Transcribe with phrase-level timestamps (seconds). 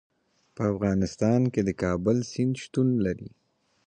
[0.55, 3.29] په افغانستان کې د کابل سیند شتون لري.